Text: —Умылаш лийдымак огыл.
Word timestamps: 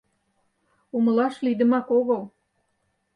—Умылаш 0.95 1.35
лийдымак 1.45 1.87
огыл. 1.99 2.21